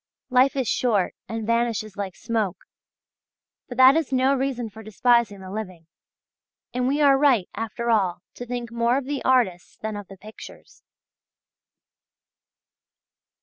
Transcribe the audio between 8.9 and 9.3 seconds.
of the